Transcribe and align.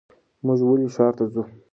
مونږ 0.45 0.59
ولې 0.69 0.87
ښار 0.95 1.13
ته 1.17 1.25
ځو؟ 1.33 1.43